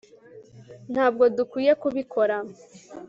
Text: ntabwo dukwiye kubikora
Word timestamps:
ntabwo 0.91 1.23
dukwiye 1.35 1.73
kubikora 1.81 2.37